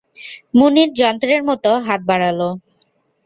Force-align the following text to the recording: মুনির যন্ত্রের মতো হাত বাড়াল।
মুনির 0.57 0.89
যন্ত্রের 0.99 1.41
মতো 1.49 1.71
হাত 1.87 2.01
বাড়াল। 2.09 2.39